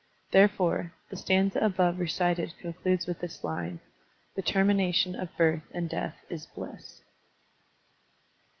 Therefore, 0.31 0.93
the 1.11 1.15
stanza 1.15 1.59
above 1.59 1.99
recited 1.99 2.55
concludes 2.59 3.05
with 3.05 3.19
this 3.19 3.43
line: 3.43 3.79
"The 4.33 4.41
termination 4.41 5.13
of 5.13 5.37
birth 5.37 5.61
and 5.75 5.87
death 5.87 6.25
is 6.27 6.47
bliss.' 6.47 7.03